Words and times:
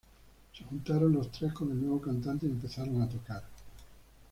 Se 0.51 0.63
juntaron 0.63 1.13
los 1.13 1.31
tres 1.31 1.53
con 1.53 1.69
el 1.69 1.79
nuevo 1.79 2.01
cantante 2.01 2.47
y 2.47 2.49
empezaron 2.49 3.03
a 3.03 3.07
tocar. 3.07 3.43